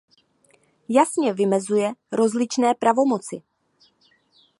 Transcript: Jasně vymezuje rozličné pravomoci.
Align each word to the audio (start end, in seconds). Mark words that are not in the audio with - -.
Jasně 0.89 1.33
vymezuje 1.33 1.93
rozličné 2.11 2.75
pravomoci. 2.75 3.41